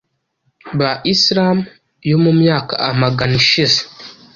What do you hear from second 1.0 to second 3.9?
Islam yo mu myaka amagana ishize,